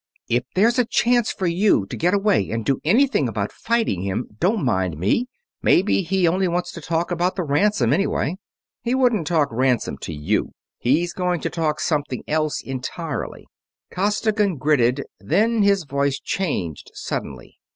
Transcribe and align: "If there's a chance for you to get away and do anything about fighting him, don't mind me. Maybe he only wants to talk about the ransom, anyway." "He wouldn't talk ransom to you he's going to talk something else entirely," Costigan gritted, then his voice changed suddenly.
"If 0.27 0.45
there's 0.55 0.79
a 0.79 0.85
chance 0.87 1.31
for 1.31 1.45
you 1.45 1.85
to 1.85 1.95
get 1.95 2.15
away 2.15 2.49
and 2.49 2.65
do 2.65 2.79
anything 2.83 3.27
about 3.27 3.51
fighting 3.51 4.01
him, 4.01 4.29
don't 4.39 4.65
mind 4.65 4.97
me. 4.97 5.27
Maybe 5.61 6.01
he 6.01 6.27
only 6.27 6.47
wants 6.47 6.71
to 6.71 6.81
talk 6.81 7.11
about 7.11 7.35
the 7.35 7.43
ransom, 7.43 7.93
anyway." 7.93 8.37
"He 8.81 8.95
wouldn't 8.95 9.27
talk 9.27 9.49
ransom 9.51 9.99
to 9.99 10.11
you 10.11 10.53
he's 10.79 11.13
going 11.13 11.39
to 11.41 11.51
talk 11.51 11.79
something 11.79 12.23
else 12.27 12.63
entirely," 12.63 13.45
Costigan 13.91 14.57
gritted, 14.57 15.03
then 15.19 15.61
his 15.61 15.83
voice 15.83 16.19
changed 16.19 16.89
suddenly. 16.95 17.59